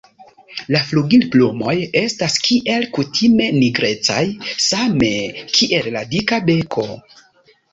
La 0.75 0.79
flugilplumoj 0.91 1.75
estas 2.01 2.37
kiel 2.47 2.87
kutime 2.97 3.49
nigrecaj, 3.59 4.25
same 4.69 5.13
kiel 5.59 5.91
la 5.99 6.03
dika 6.15 6.41
beko. 6.49 6.89